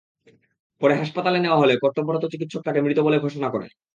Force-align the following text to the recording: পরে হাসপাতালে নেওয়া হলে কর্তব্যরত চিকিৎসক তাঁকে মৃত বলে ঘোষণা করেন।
পরে 0.81 0.93
হাসপাতালে 0.95 1.39
নেওয়া 1.39 1.61
হলে 1.61 1.73
কর্তব্যরত 1.77 2.23
চিকিৎসক 2.25 2.61
তাঁকে 2.63 2.79
মৃত 2.81 2.99
বলে 2.99 3.17
ঘোষণা 3.19 3.47
করেন। 3.49 3.69